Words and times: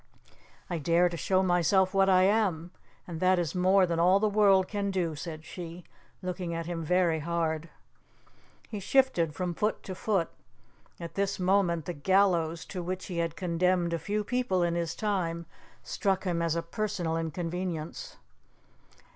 "I 0.67 0.79
dare 0.79 1.09
to 1.09 1.15
show 1.15 1.43
myself 1.43 1.93
what 1.93 2.09
I 2.09 2.23
am, 2.23 2.71
and 3.05 3.19
that 3.19 3.37
is 3.37 3.53
more 3.53 3.85
than 3.85 3.99
all 3.99 4.19
the 4.19 4.27
world 4.27 4.67
can 4.67 4.89
do," 4.89 5.15
said 5.15 5.45
she, 5.45 5.83
looking 6.23 6.55
at 6.55 6.65
him 6.65 6.83
very 6.83 7.19
hard. 7.19 7.69
He 8.67 8.79
shifted 8.79 9.35
from 9.35 9.53
foot 9.53 9.83
to 9.83 9.93
foot. 9.93 10.31
At 10.99 11.13
this 11.13 11.39
moment 11.39 11.85
the 11.85 11.93
gallows, 11.93 12.65
to 12.65 12.81
which 12.81 13.05
he 13.05 13.19
had 13.19 13.35
condemned 13.35 13.93
a 13.93 13.99
few 13.99 14.23
people 14.23 14.63
in 14.63 14.73
his 14.73 14.95
time, 14.95 15.45
struck 15.83 16.23
him 16.23 16.41
as 16.41 16.55
a 16.55 16.63
personal 16.63 17.15
inconvenience. 17.15 18.17